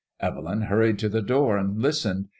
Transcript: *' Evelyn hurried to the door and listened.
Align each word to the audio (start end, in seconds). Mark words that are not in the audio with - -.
*' 0.15 0.19
Evelyn 0.19 0.61
hurried 0.63 0.97
to 0.97 1.07
the 1.09 1.21
door 1.21 1.57
and 1.59 1.79
listened. 1.79 2.29